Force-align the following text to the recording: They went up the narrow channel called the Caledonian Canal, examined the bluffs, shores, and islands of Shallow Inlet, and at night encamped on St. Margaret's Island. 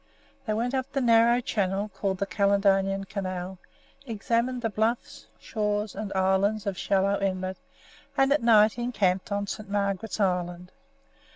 They 0.47 0.55
went 0.55 0.73
up 0.73 0.91
the 0.91 0.99
narrow 0.99 1.41
channel 1.41 1.89
called 1.89 2.17
the 2.17 2.25
Caledonian 2.25 3.03
Canal, 3.03 3.59
examined 4.07 4.63
the 4.63 4.69
bluffs, 4.71 5.27
shores, 5.39 5.93
and 5.93 6.11
islands 6.15 6.65
of 6.65 6.75
Shallow 6.75 7.19
Inlet, 7.21 7.57
and 8.17 8.33
at 8.33 8.41
night 8.41 8.79
encamped 8.79 9.31
on 9.31 9.45
St. 9.45 9.69
Margaret's 9.69 10.19
Island. 10.19 10.71